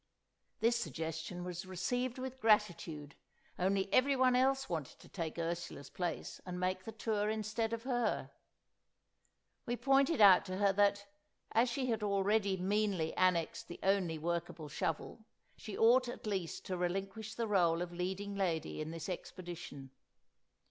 [0.61, 3.13] This suggestion was received with gratitude,
[3.59, 8.31] only everyone else wanted to take Ursula's place, and make the tour instead of her.
[9.67, 11.05] We pointed out to her that,
[11.51, 15.23] as she had already meanly annexed the only workable shovel,
[15.55, 19.91] she ought at least to relinquish the rôle of leading lady in this expedition.